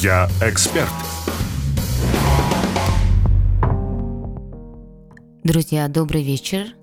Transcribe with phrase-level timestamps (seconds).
[0.00, 0.92] Я эксперт.
[5.42, 6.76] Друзья, добрый вечер.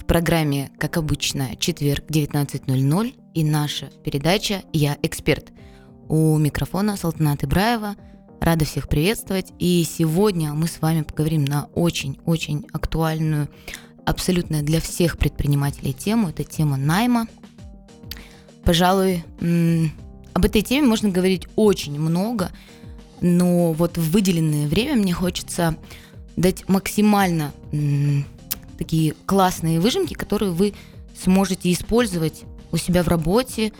[0.00, 5.52] В программе, как обычно, четверг 19.00 и наша передача «Я эксперт».
[6.08, 7.94] У микрофона Салтанат Ибраева.
[8.40, 9.52] Рада всех приветствовать.
[9.60, 13.48] И сегодня мы с вами поговорим на очень-очень актуальную,
[14.04, 16.30] абсолютно для всех предпринимателей тему.
[16.30, 17.28] Это тема найма.
[18.64, 19.22] Пожалуй,
[20.34, 22.50] об этой теме можно говорить очень много,
[23.20, 25.76] но вот в выделенное время мне хочется
[26.36, 28.26] дать максимально м,
[28.76, 30.74] такие классные выжимки, которые вы
[31.22, 33.72] сможете использовать у себя в работе,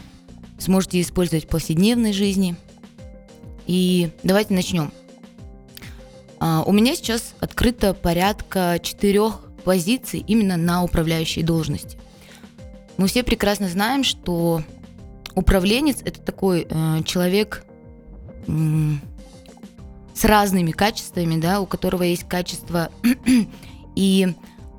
[0.59, 2.57] сможете использовать в повседневной жизни.
[3.67, 4.93] И давайте начнем.
[6.39, 11.99] А, у меня сейчас открыто порядка четырех позиций именно на управляющей должности.
[12.97, 14.63] Мы все прекрасно знаем, что
[15.35, 17.65] управленец это такой э, человек
[18.47, 18.53] э,
[20.15, 22.91] с разными качествами, да, у которого есть качество
[23.97, 24.29] и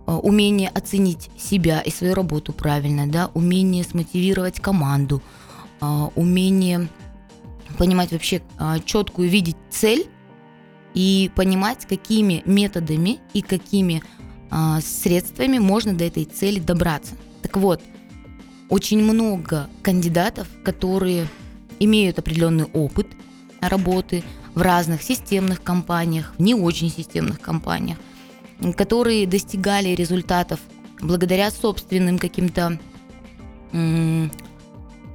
[0.08, 5.22] э, умение оценить себя и свою работу правильно, да, умение смотивировать команду,
[5.81, 6.88] э, умение
[7.78, 10.08] понимать вообще э, четкую видеть цель
[10.94, 14.02] и понимать, какими методами и какими
[14.80, 17.16] средствами можно до этой цели добраться.
[17.42, 17.81] Так вот,
[18.70, 21.28] очень много кандидатов, которые
[21.80, 23.08] имеют определенный опыт
[23.62, 27.98] работы в разных системных компаниях, в не очень системных компаниях,
[28.76, 30.60] которые достигали результатов
[31.02, 32.80] благодаря собственным каким-то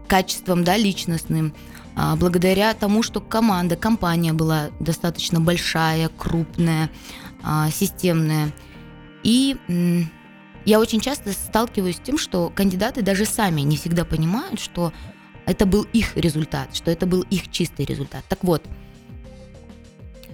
[0.06, 1.54] качествам да, личностным,
[1.96, 6.90] а, благодаря тому, что команда, компания была достаточно большая, крупная,
[7.42, 8.52] а, системная.
[9.22, 9.56] И
[10.64, 14.92] я очень часто сталкиваюсь с тем, что кандидаты даже сами не всегда понимают, что
[15.46, 18.24] это был их результат, что это был их чистый результат.
[18.28, 18.62] Так вот,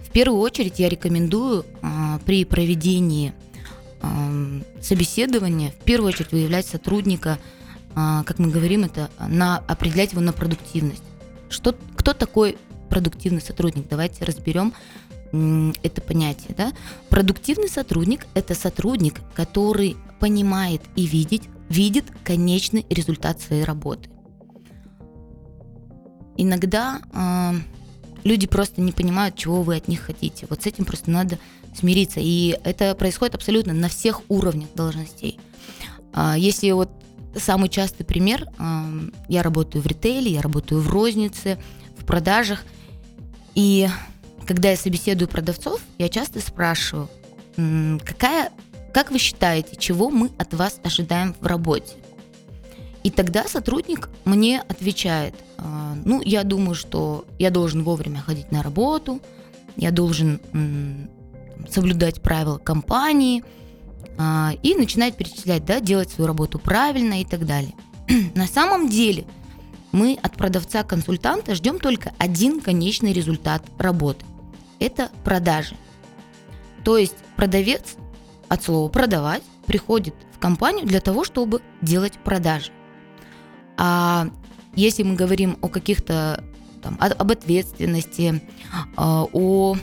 [0.07, 3.33] в первую очередь я рекомендую э, при проведении
[4.03, 7.39] э, собеседования в первую очередь выявлять сотрудника,
[7.95, 11.03] э, как мы говорим, это на определять его на продуктивность.
[11.49, 12.59] Что, кто такой
[12.91, 13.89] продуктивный сотрудник?
[13.89, 14.75] Давайте разберем
[15.33, 16.55] это понятие.
[16.57, 16.73] Да?
[17.09, 24.09] Продуктивный сотрудник– это сотрудник, который понимает и видит, видит конечный результат своей работы.
[26.37, 27.53] Иногда э,
[28.25, 30.47] люди просто не понимают, чего вы от них хотите.
[30.51, 31.39] Вот с этим просто надо
[31.75, 32.21] смириться.
[32.21, 35.39] И это происходит абсолютно на всех уровнях должностей.
[36.15, 36.91] Э, если вот
[37.37, 41.59] самый частый пример, э, я работаю в ритейле, я работаю в рознице,
[41.97, 42.65] в продажах,
[43.55, 43.89] и
[44.47, 47.09] когда я собеседую продавцов, я часто спрашиваю,
[48.05, 48.53] какая,
[48.93, 51.95] как вы считаете, чего мы от вас ожидаем в работе?
[53.03, 58.63] И тогда сотрудник мне отвечает, «А, ну, я думаю, что я должен вовремя ходить на
[58.63, 59.21] работу,
[59.77, 60.41] я должен
[61.71, 63.45] соблюдать правила компании
[64.19, 67.75] а, и начинает перечислять, да, делать свою работу правильно и так далее.
[68.35, 69.25] На самом деле
[69.93, 74.25] мы от продавца-консультанта ждем только один конечный результат работы
[74.79, 75.77] это продажи.
[76.85, 77.97] То есть продавец
[78.49, 82.71] от слова продавать приходит в компанию для того, чтобы делать продажи.
[83.77, 84.29] А
[84.75, 86.45] если мы говорим о каких-то
[86.83, 88.43] там, об ответственности,
[88.97, 89.77] а, о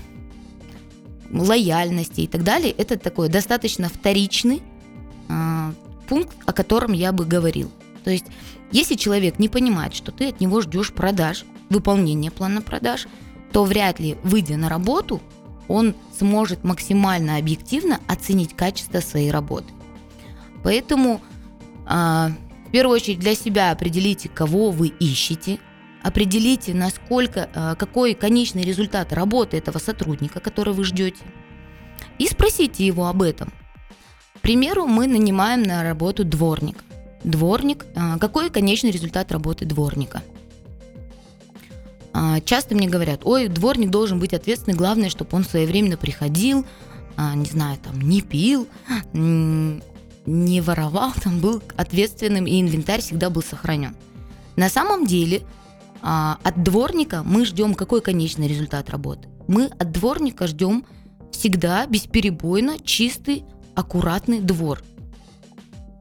[1.32, 4.62] лояльности и так далее, это такой достаточно вторичный
[5.30, 5.74] а,
[6.08, 7.72] пункт, о котором я бы говорил.
[8.04, 8.26] То есть,
[8.72, 13.08] если человек не понимает, что ты от него ждешь продаж, выполнения плана продаж,
[13.54, 15.22] то вряд ли, выйдя на работу,
[15.68, 19.72] он сможет максимально объективно оценить качество своей работы.
[20.64, 21.22] Поэтому
[21.88, 22.30] э,
[22.68, 25.60] в первую очередь для себя определите, кого вы ищете,
[26.02, 31.24] определите, насколько, э, какой конечный результат работы этого сотрудника, который вы ждете,
[32.18, 33.54] и спросите его об этом.
[34.36, 36.84] К примеру, мы нанимаем на работу дворник.
[37.24, 40.43] Дворник, э, какой конечный результат работы дворника– а,
[42.46, 46.66] часто мне говорят, ой, дворник должен быть ответственный, главное, чтобы он своевременно приходил,
[47.16, 48.68] а, не знаю, там, не пил,
[49.14, 53.96] не воровал, там был ответственным, и инвентарь всегда был сохранен.
[54.56, 55.42] На самом деле
[56.02, 59.28] а, от дворника мы ждем какой конечный результат работы?
[59.48, 60.86] Мы от дворника ждем
[61.32, 63.44] всегда бесперебойно чистый,
[63.76, 64.84] аккуратный двор.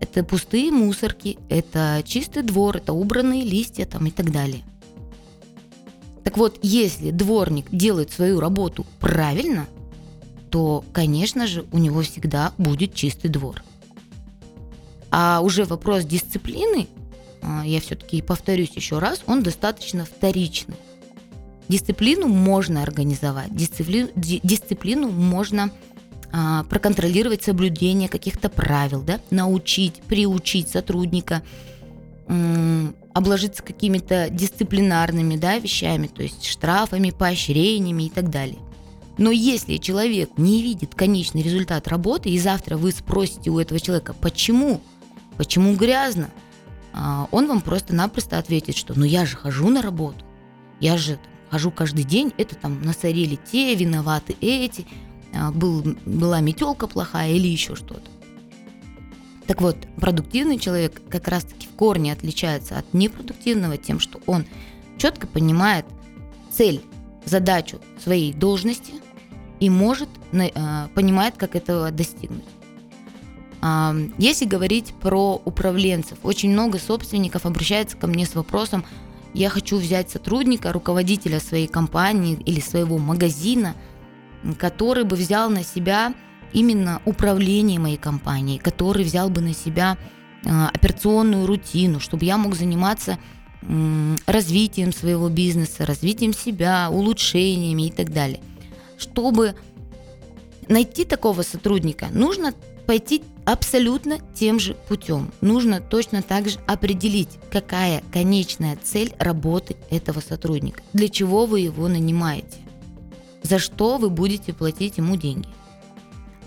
[0.01, 4.63] Это пустые мусорки, это чистый двор, это убранные листья там и так далее.
[6.33, 9.67] Так вот, если дворник делает свою работу правильно,
[10.49, 13.63] то, конечно же, у него всегда будет чистый двор.
[15.11, 16.89] А уже вопрос дисциплины,
[17.43, 20.77] а, я все-таки повторюсь еще раз, он достаточно вторичный.
[21.69, 25.71] Дисциплину можно организовать, дисциплину, дисциплину можно
[26.33, 31.43] а, проконтролировать соблюдение каких-то правил, да, научить, приучить сотрудника,
[32.27, 38.59] м, обложиться какими-то дисциплинарными да, вещами, то есть штрафами, поощрениями и так далее.
[39.19, 44.15] Но если человек не видит конечный результат работы, и завтра вы спросите у этого человека,
[44.15, 44.81] почему,
[45.37, 46.31] почему грязно,
[46.95, 50.25] а, он вам просто-напросто ответит, что ну я же хожу на работу,
[50.81, 51.19] я же
[51.51, 54.87] хожу каждый день, это там насорили те, виноваты эти,
[55.35, 58.11] а, был, была метелка плохая или еще что-то.
[59.47, 64.47] Так вот, продуктивный человек как раз-таки в корне отличается от непродуктивного тем, что он
[64.99, 65.85] четко понимает
[66.51, 66.83] цель,
[67.25, 68.95] задачу своей должности
[69.61, 72.45] и может, а, понимает, как этого достигнуть.
[73.61, 78.85] А, если говорить про управленцев, очень много собственников обращается ко мне с вопросом,
[79.35, 83.75] я хочу взять сотрудника, руководителя своей компании или своего магазина–
[84.59, 86.15] который бы взял на себя
[86.53, 89.99] именно управление моей компанией, который взял бы на себя
[90.45, 93.19] а, операционную рутину, чтобы я мог заниматься
[94.27, 98.41] развитием своего бизнеса, развитием себя, улучшениями и так далее.
[98.99, 99.55] Чтобы
[100.69, 102.55] найти такого сотрудника, нужно
[102.87, 105.31] пойти абсолютно тем же путем.
[105.41, 111.87] Нужно точно так же определить, какая конечная цель работы этого сотрудника, для чего вы его
[111.87, 112.63] нанимаете
[113.43, 115.49] за что вы будете платить ему деньги.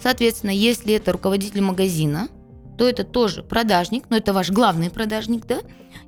[0.06, 2.28] Соответственно, если это руководитель магазина,
[2.78, 5.62] то это тоже продажник, но это ваш главный продажник, да,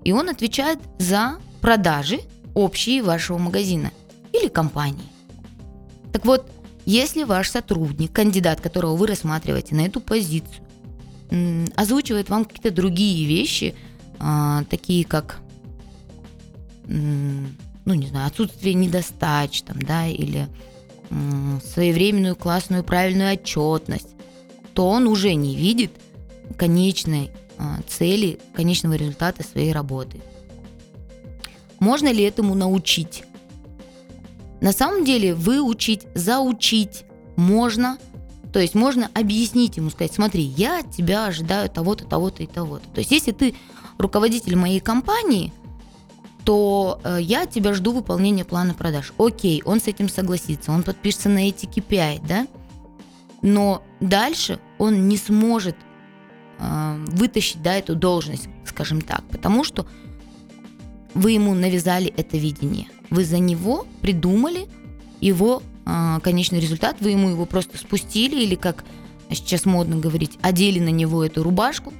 [0.04, 2.20] и он отвечает за продажи
[2.54, 3.92] общие вашего магазина
[4.34, 5.10] или компании.
[6.14, 6.48] Так вот,
[6.86, 10.64] если ваш сотрудник, кандидат, которого вы рассматриваете на эту позицию,
[11.76, 13.74] озвучивает вам какие-то другие вещи,
[14.20, 15.40] а, такие как,
[16.86, 20.48] ну не знаю, отсутствие недостач, там, да, или
[21.10, 24.10] своевременную классную правильную отчетность,
[24.74, 25.92] то он уже не видит
[26.58, 30.22] конечной а, цели, конечного результата своей работы.
[31.80, 33.24] Можно ли этому научить?
[34.62, 37.04] На самом деле выучить, заучить
[37.36, 37.98] можно.
[38.52, 42.88] То есть можно объяснить ему, сказать, смотри, я от тебя ожидаю того-то, того-то и того-то.
[42.90, 43.56] То есть если ты
[43.98, 45.54] руководитель моей компании–
[46.48, 49.12] то э, я тебя жду выполнения плана продаж.
[49.18, 52.48] Окей, он с этим согласится, он подпишется на эти KPI, да?
[53.42, 55.76] Но дальше он не сможет
[56.60, 59.86] э, вытащить да, эту должность, скажем так, потому что
[61.14, 62.88] вы ему навязали это видение.
[63.10, 64.70] Вы за него придумали
[65.20, 68.86] его э, конечный результат, вы ему его просто спустили или, как
[69.32, 71.92] сейчас модно говорить, одели на него эту рубашку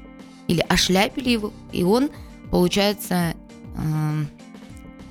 [0.48, 2.12] или ошляпили его, и он,
[2.50, 3.36] получается,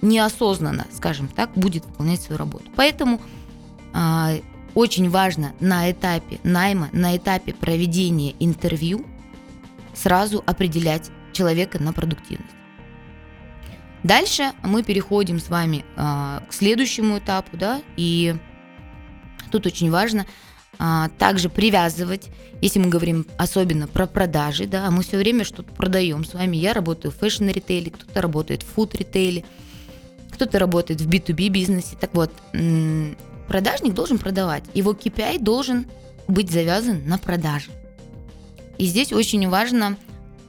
[0.03, 2.71] неосознанно, скажем так, будет выполнять свою работу.
[2.77, 3.21] Поэтому
[3.95, 4.41] э,
[4.75, 9.07] очень важно на этапе найма, на этапе проведения интервью
[9.95, 12.51] сразу определять человека на продуктивность.
[14.03, 18.37] Дальше мы переходим с вами э, к следующему этапу, да, и
[19.51, 20.27] тут очень важно а,
[21.19, 22.29] также привязывать,
[22.61, 26.57] если мы говорим особенно про продажи, да, мы все время что-то продаем с вами.
[26.57, 29.45] Я работаю в fashion -ритейле, кто-то работает в food -ритейле,
[30.31, 31.97] кто-то работает в B2B бизнесе.
[32.01, 32.31] Так вот,
[33.49, 34.65] продажник должен продавать.
[34.75, 35.87] Его KPI должен
[36.29, 37.71] быть завязан на продаже.
[38.79, 39.97] И здесь очень важно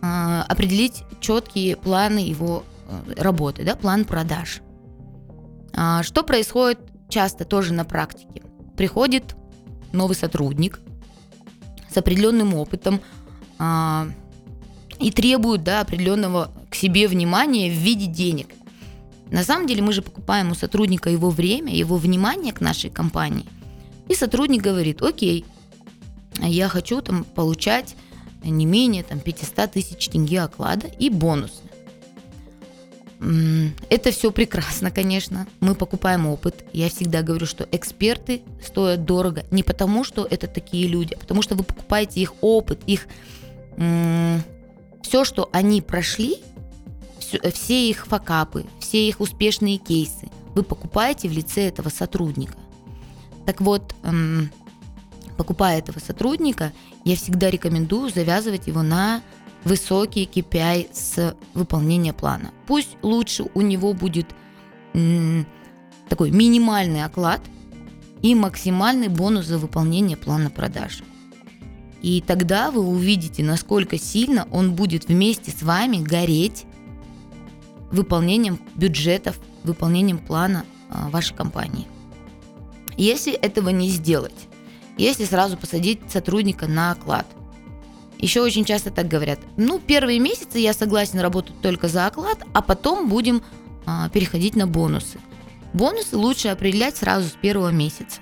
[0.01, 4.61] э, определить четкие планы его э, работы, да, план продаж.
[5.73, 6.79] А, что происходит
[7.09, 8.41] часто тоже на практике?
[8.75, 9.35] Приходит
[9.97, 10.79] новый сотрудник
[11.89, 13.01] с определенным опытом
[13.59, 14.07] а,
[14.99, 18.47] и требует да, определенного к себе внимания в виде денег.
[19.29, 23.45] На самом деле мы же покупаем у сотрудника его время, его внимание к нашей компании.
[24.07, 25.45] И сотрудник говорит, окей,
[26.39, 27.95] я хочу там получать
[28.43, 31.66] не менее там, 500 тысяч тенге оклада и бонусы.
[33.19, 35.47] Это все прекрасно, конечно.
[35.59, 36.65] Мы покупаем опыт.
[36.73, 41.41] Я всегда говорю, что эксперты стоят дорого не потому, что это такие люди, а потому
[41.41, 43.07] что вы покупаете их опыт, их
[43.75, 46.37] все, что они прошли,
[47.19, 52.57] все их факапы, все их успешные кейсы вы покупаете в лице этого сотрудника.
[53.45, 53.95] Так вот,
[55.37, 56.73] покупая этого сотрудника,
[57.05, 59.21] я всегда рекомендую завязывать его на
[59.67, 62.51] высокий KPI с выполнения плана.
[62.65, 64.27] Пусть лучше у него будет
[66.09, 67.41] такой минимальный оклад
[68.21, 71.03] и максимальный бонус за выполнение плана продаж.
[72.01, 76.65] И тогда вы увидите, насколько сильно он будет вместе с вами гореть
[77.91, 81.87] выполнением бюджетов, выполнением плана а, вашей компании.
[82.95, 84.47] Если этого не сделать,
[84.97, 87.27] если сразу посадить сотрудника на оклад,
[88.19, 92.61] еще очень часто так говорят, ну, первые месяцы я согласен работать только за оклад, а
[92.61, 93.43] потом будем
[93.85, 95.19] а, переходить на бонусы.
[95.73, 98.19] Бонусы лучше определять сразу с первого месяца,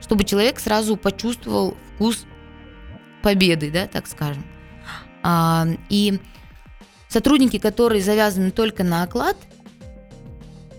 [0.00, 2.26] чтобы человек сразу почувствовал вкус
[3.22, 4.44] победы, да, так скажем.
[5.22, 6.20] А, и
[7.08, 9.36] сотрудники, которые завязаны только на оклад,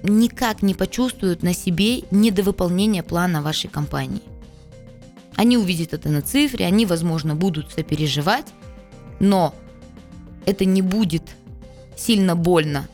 [0.03, 4.21] никак не почувствуют на себе недовыполнение плана вашей компании.
[5.37, 8.47] Они увидят это на цифре, они, возможно, будут сопереживать,
[9.19, 9.53] но
[10.47, 11.23] это не будет
[11.95, 12.87] сильно больно,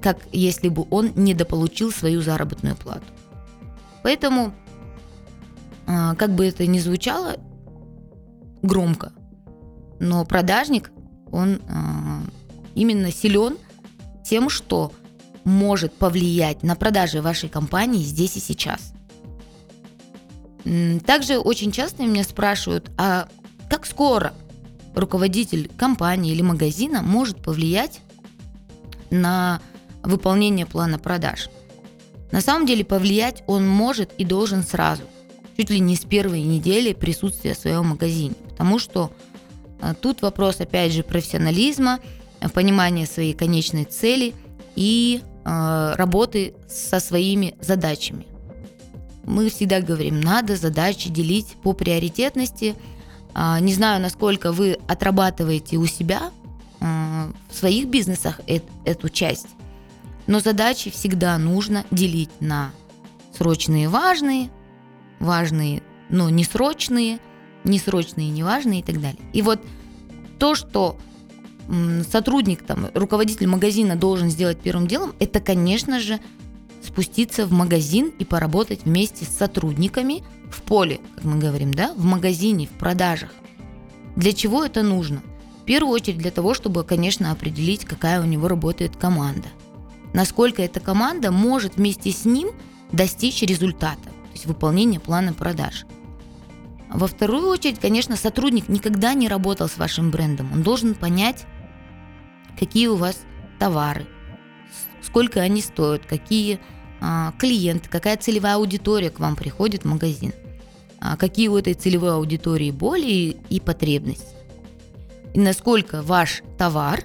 [0.00, 3.04] как если бы он недополучил свою заработную плату.
[4.02, 4.54] Поэтому,
[5.86, 7.36] а, как бы это ни звучало
[8.62, 9.12] громко,
[10.00, 10.90] но продажник,
[11.30, 12.22] он а,
[12.74, 13.58] именно силен
[14.24, 14.90] тем, что
[15.44, 18.94] может повлиять на продажи вашей компании здесь и сейчас.
[21.06, 23.28] Также очень часто меня спрашивают, а
[23.68, 24.32] как скоро
[24.94, 28.00] руководитель компании или магазина может повлиять
[29.10, 29.60] на
[30.02, 31.48] выполнение плана продаж?
[32.30, 35.02] На самом деле повлиять он может и должен сразу,
[35.56, 39.12] чуть ли не с первой недели присутствия в своем магазине, потому что
[39.80, 41.98] а, тут вопрос опять же профессионализма,
[42.54, 44.34] понимания своей конечной цели
[44.74, 48.26] и э, работы со своими задачами.
[49.24, 52.74] Мы всегда говорим, надо задачи делить по приоритетности.
[53.34, 56.30] Э, не знаю, насколько вы отрабатываете у себя
[56.80, 56.84] э,
[57.50, 59.48] в своих бизнесах э- эту часть,
[60.26, 62.72] но задачи всегда нужно делить на
[63.36, 64.50] срочные важные,
[65.18, 67.18] важные, но не срочные,
[67.64, 69.20] несрочные, неважные и так далее.
[69.32, 69.60] И вот
[70.38, 70.96] то, что
[72.10, 76.20] сотрудник, там, руководитель магазина должен сделать первым делом, это, конечно же,
[76.84, 82.04] спуститься в магазин и поработать вместе с сотрудниками в поле, как мы говорим, да, в
[82.04, 83.30] магазине, в продажах.
[84.16, 85.22] Для чего это нужно?
[85.62, 89.48] В первую очередь для того, чтобы, конечно, определить, какая у него работает команда.
[90.12, 92.50] Насколько эта команда может вместе с ним
[92.90, 95.86] достичь результата, то есть выполнения плана продаж.
[96.92, 100.52] Во вторую очередь, конечно, сотрудник никогда не работал с вашим брендом.
[100.52, 101.46] Он должен понять,
[102.58, 103.20] какие у вас
[103.58, 104.06] товары,
[105.12, 106.58] сколько они стоят, какие
[106.98, 110.32] а, клиенты, какая целевая аудитория к вам приходит в магазин,
[111.00, 114.34] а, какие у этой целевой аудитории боли и потребности,
[115.34, 117.04] и насколько ваш товар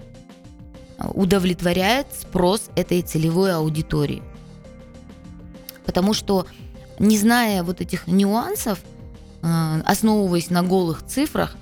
[0.98, 4.24] а, удовлетворяет спрос этой целевой аудитории.
[5.86, 6.48] Потому что
[7.00, 8.80] не зная вот этих нюансов,
[9.42, 11.58] а, основываясь на голых цифрах,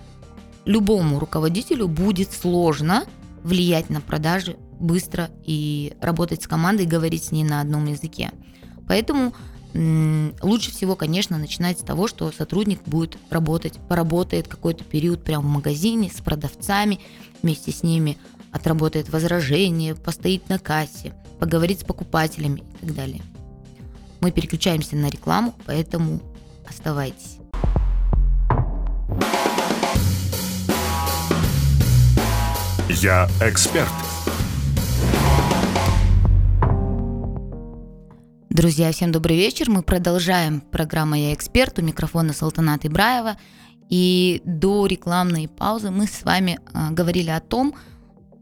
[0.66, 3.06] любому руководителю будет сложно
[3.42, 8.32] влиять на продажи быстро и работать с командой, говорить с ней на одном языке.
[8.88, 9.34] Поэтому
[10.42, 15.52] лучше всего, конечно, начинать с того, что сотрудник будет работать, поработает какой-то период прямо в
[15.52, 17.00] магазине с продавцами,
[17.42, 18.18] вместе с ними
[18.52, 23.22] отработает возражения, постоит на кассе, поговорит с покупателями и так далее.
[24.22, 26.22] Мы переключаемся на рекламу, поэтому
[26.66, 27.40] оставайтесь.
[32.88, 33.92] Я эксперт.
[38.56, 39.70] Друзья, всем добрый вечер.
[39.70, 41.78] Мы продолжаем программу «Я эксперт».
[41.78, 43.36] У микрофона Салтанат Ибраева.
[43.90, 47.76] И до рекламной паузы мы с вами э, говорили о том,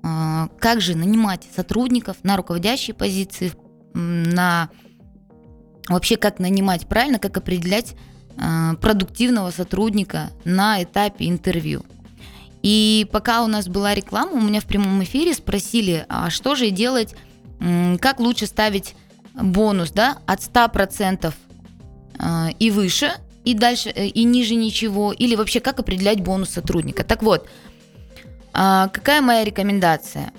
[0.04, 3.54] э, как же нанимать сотрудников на руководящие позиции,
[3.96, 4.70] на
[5.90, 7.96] вообще как нанимать правильно, как определять
[8.38, 11.82] э, продуктивного сотрудника на этапе интервью.
[12.62, 16.70] И пока у нас была реклама, у меня в прямом эфире спросили, а что же
[16.70, 17.16] делать,
[18.00, 18.94] как лучше ставить
[19.34, 21.34] бонус, да, от 100%
[22.20, 23.14] а, и выше,
[23.44, 27.04] и дальше, э, и ниже ничего, или вообще как определять бонус сотрудника.
[27.04, 27.48] Так вот,
[28.54, 30.32] а, какая моя рекомендация?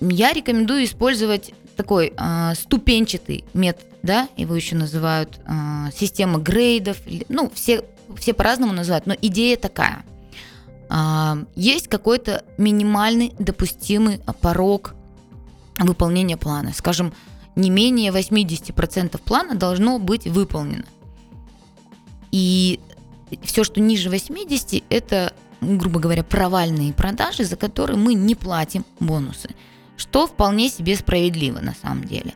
[0.00, 2.12] Я рекомендую использовать такой
[2.56, 5.40] ступенчатый метод, да, его еще называют
[5.94, 6.98] система грейдов,
[7.30, 7.84] ну, все,
[8.18, 10.04] все по-разному называют, но идея такая–
[11.54, 14.94] есть какой-то минимальный допустимый порог
[15.78, 16.72] выполнения плана.
[16.74, 17.14] Скажем,
[17.60, 20.84] не менее 80% плана должно быть выполнено.
[22.32, 22.80] И
[23.42, 29.50] все, что ниже 80, это, грубо говоря, провальные продажи, за которые мы не платим бонусы,
[29.96, 32.34] что вполне себе справедливо на самом деле.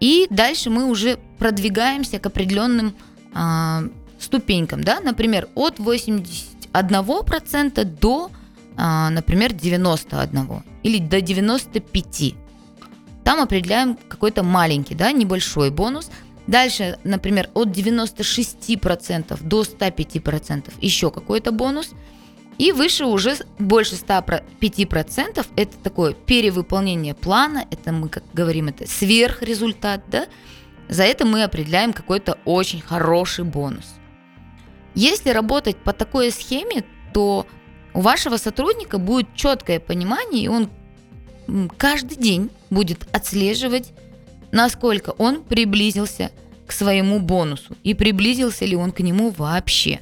[0.00, 2.94] И дальше мы уже продвигаемся к определенным
[3.34, 3.82] а,
[4.18, 8.30] ступенькам, да, например, от 80 1% до,
[8.76, 12.34] а, например, 91 или до 95.
[13.30, 16.10] Там определяем какой-то маленький, да, небольшой бонус.
[16.48, 21.90] Дальше, например, от 96% до 105% еще какой-то бонус.
[22.58, 30.02] И выше уже больше 105% это такое перевыполнение плана, это мы, как говорим, это сверхрезультат,
[30.10, 30.26] да,
[30.88, 33.94] за это мы определяем какой-то очень хороший бонус.
[34.96, 36.82] Если работать по такой схеме,
[37.14, 37.46] то
[37.94, 40.68] у вашего сотрудника будет четкое понимание, и он
[41.76, 43.92] каждый день будет отслеживать,
[44.52, 46.30] насколько он приблизился
[46.66, 50.00] к своему бонусу и приблизился ли он к нему вообще.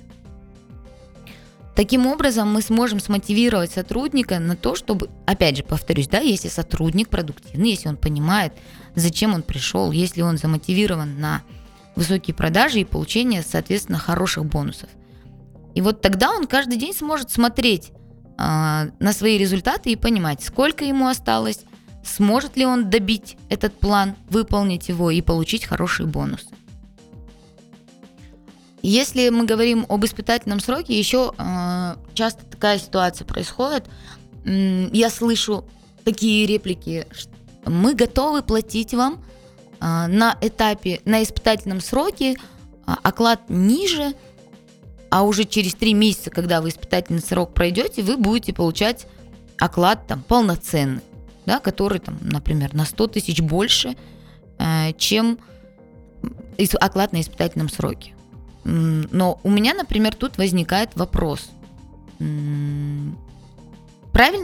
[1.75, 7.09] Таким образом, мы сможем смотивировать сотрудника на то, чтобы, опять же, повторюсь, да, если сотрудник
[7.09, 8.53] продуктивный, если он понимает,
[8.97, 11.43] зачем он пришел, если он замотивирован на
[11.95, 14.89] высокие продажи и получение, соответственно, хороших бонусов.
[15.77, 17.95] И вот тогда он каждый день сможет смотреть э,
[18.37, 21.61] на свои результаты и понимать, сколько ему осталось,
[22.09, 26.49] сможет ли он добить этот план, выполнить его и получить хорошие бонусы.
[28.83, 33.85] Если мы говорим об испытательном сроке, еще э, часто такая ситуация происходит.
[34.45, 35.65] Я слышу
[36.05, 37.07] такие реплики,
[37.67, 39.23] мы готовы платить вам
[39.81, 42.37] э, на этапе, на испытательном сроке э,
[43.03, 44.15] оклад ниже,
[45.11, 49.07] а уже через три месяца, когда вы испытательный срок пройдете, вы будете получать
[49.59, 51.03] оклад там полноценный,
[51.49, 53.97] да, который там, например, на 100 тысяч больше,
[54.59, 55.39] э, чем
[56.79, 58.13] оклад на испытательном сроке.
[58.65, 61.49] Но у меня, например, тут возникает вопрос.
[62.19, 63.17] Правильно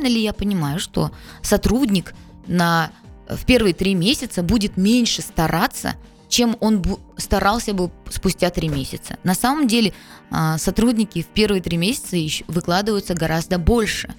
[0.07, 1.11] ли я понимаю, что
[1.43, 2.15] сотрудник
[2.47, 2.91] на,
[3.29, 5.97] в первые три месяца будет меньше стараться,
[6.31, 6.83] чем он
[7.19, 9.19] старался бы спустя три месяца?
[9.25, 9.93] На самом деле
[10.31, 12.17] а, сотрудники в первые три месяца
[12.49, 14.15] выкладываются гораздо больше.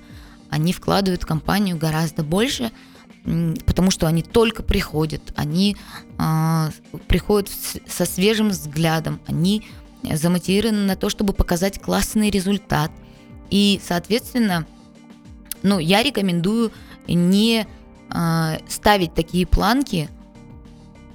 [0.55, 2.71] Они вкладывают в компанию гораздо больше,
[3.65, 5.75] потому что они только приходят, они
[6.17, 6.69] э,
[7.09, 7.51] приходят
[7.85, 9.67] со свежим взглядом, они
[10.01, 12.89] замотивированы на то, чтобы показать классный результат.
[13.49, 14.65] И, соответственно,
[15.61, 16.71] ну, я рекомендую
[17.09, 17.67] не
[18.13, 20.09] э, ставить такие планки,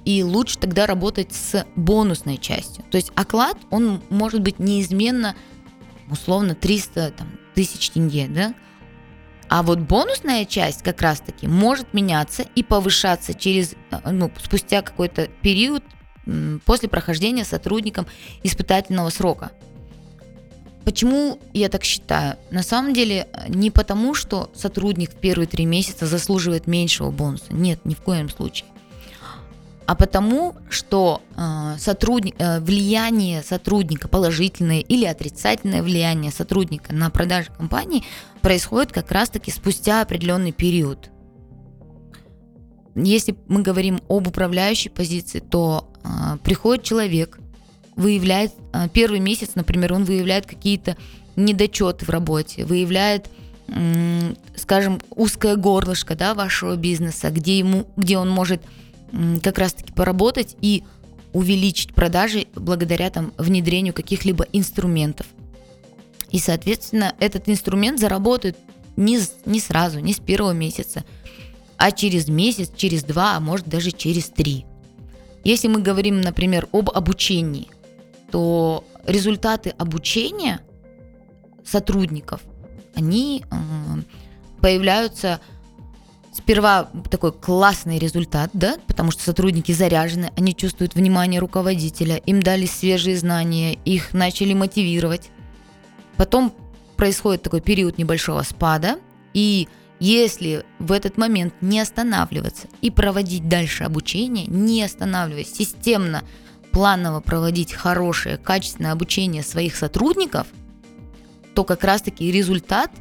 [0.05, 2.85] и лучше тогда работать с бонусной частью.
[2.91, 5.35] То есть оклад, он может быть неизменно,
[6.11, 8.53] условно, 300 там, тысяч тенге, да?
[9.51, 15.27] А вот бонусная часть как раз-таки может меняться и повышаться через, э, ну, спустя какой-то
[15.41, 15.83] период,
[16.63, 18.07] после прохождения сотрудником
[18.43, 19.51] испытательного срока.
[20.85, 22.37] Почему я так считаю?
[22.49, 27.45] На самом деле не потому, что сотрудник в первые три месяца заслуживает меньшего бонуса.
[27.49, 28.69] Нет, ни в коем случае.
[29.85, 37.49] А потому, что э, сотрудник, э, влияние сотрудника, положительное или отрицательное влияние сотрудника на продажи
[37.51, 38.05] компании
[38.41, 41.09] происходит как раз-таки спустя определенный период.
[42.95, 47.39] Если мы говорим об управляющей позиции, то э, приходит человек,
[47.95, 50.97] выявляет э, первый месяц, например, он выявляет какие-то
[51.35, 53.29] недочеты в работе, выявляет,
[53.69, 58.61] э, скажем, узкое горлышко да, вашего бизнеса, где, ему, где он может
[59.11, 60.83] э, как раз-таки поработать и
[61.33, 65.27] увеличить продажи благодаря там, внедрению каких-либо инструментов.
[66.31, 68.57] И, соответственно, этот инструмент заработает
[68.95, 71.03] не, не сразу, не с первого месяца–
[71.81, 74.67] а через месяц, через два, а может даже через три.
[75.43, 77.69] Если мы говорим, например, об обучении,
[78.29, 80.59] то результаты обучения
[81.65, 82.41] сотрудников,
[82.93, 83.55] они э,
[84.61, 85.41] появляются
[86.31, 92.67] сперва такой классный результат, да, потому что сотрудники заряжены, они чувствуют внимание руководителя, им дали
[92.67, 95.31] свежие знания, их начали мотивировать.
[96.21, 96.53] Потом
[96.97, 98.99] происходит такой период небольшого спада,
[99.33, 99.67] и
[99.99, 106.21] если в этот момент не останавливаться и проводить дальше обучение, не останавливаясь, системно,
[106.69, 110.45] планово проводить хорошее, качественное обучение своих сотрудников,
[111.55, 112.91] то как раз-таки результат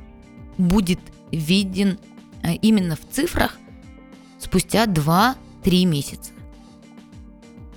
[0.57, 1.99] будет виден
[2.43, 3.59] э, именно в цифрах
[4.39, 5.35] спустя 2-3
[5.85, 6.31] месяца.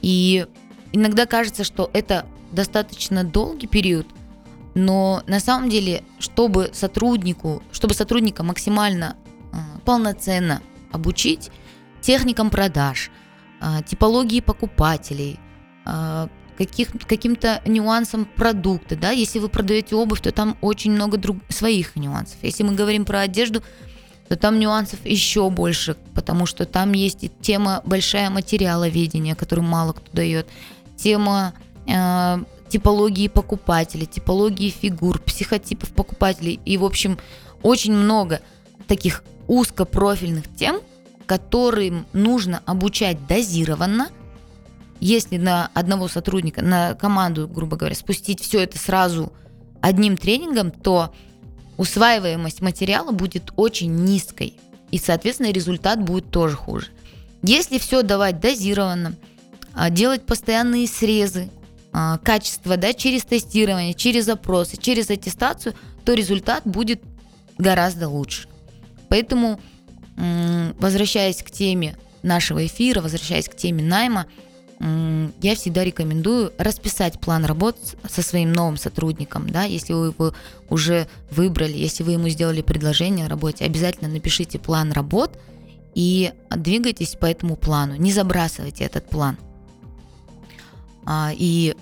[0.01, 0.47] И
[0.93, 4.07] иногда кажется, что это достаточно долгий период–
[4.75, 9.15] но на самом деле, чтобы сотруднику, чтобы сотрудника максимально
[9.51, 11.51] э, полноценно обучить
[12.01, 13.11] техникам продаж,
[13.61, 15.39] э, типологии покупателей,
[15.85, 21.37] э, каких, каким-то нюансам продукта, да, если вы продаете обувь, то там очень много друг,
[21.49, 22.37] своих нюансов.
[22.41, 23.63] Если мы говорим про одежду,
[24.27, 29.93] то там нюансов еще больше, потому что там есть и тема большая материаловедения, которую мало
[29.93, 30.47] кто дает,
[30.95, 31.53] тема
[31.87, 36.59] э, типологии покупателей, типологии фигур, психотипов покупателей.
[36.65, 37.19] И, в общем,
[37.61, 38.41] очень много
[38.87, 40.81] таких узкопрофильных тем,
[41.27, 44.09] которым нужно обучать дозированно.
[44.99, 49.31] Если на одного сотрудника, на команду, грубо говоря, спустить все это сразу
[49.79, 51.13] одним тренингом, то
[51.77, 54.55] усваиваемость материала будет очень низкой.
[54.89, 56.87] И, соответственно, результат будет тоже хуже.
[57.43, 59.13] Если все давать дозированно,
[59.75, 61.51] а, делать постоянные срезы,
[61.93, 67.01] а, качество да, через тестирование, через опросы, через аттестацию, то результат будет
[67.57, 68.47] гораздо лучше.
[69.09, 69.59] Поэтому,
[70.15, 74.25] возвращаясь к теме нашего эфира, возвращаясь к теме найма,
[74.79, 77.77] я всегда рекомендую расписать план работ
[78.09, 80.33] со своим новым сотрудником, да, если вы его
[80.69, 85.37] уже выбрали, если вы ему сделали предложение о работе, обязательно напишите план работ
[85.93, 89.37] и двигайтесь по этому плану, не забрасывайте этот план.
[91.05, 91.75] А, и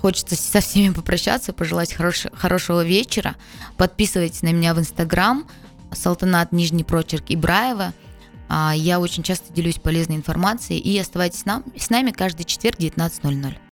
[0.00, 3.36] хочется со всеми попрощаться, пожелать хорош, хорошего вечера.
[3.76, 5.46] Подписывайтесь на меня в Инстаграм,
[5.92, 7.92] Салтанат Нижний Прочерк Ибраева.
[8.48, 13.56] А, я очень часто делюсь полезной информацией и оставайтесь с нами каждый четверг в 19.00.